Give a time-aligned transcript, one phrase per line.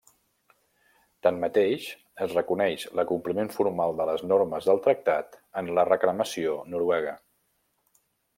[1.25, 1.83] Tanmateix,
[2.25, 7.15] es reconeix l'acompliment formal de les normes del Tractat en la reclamació noruega.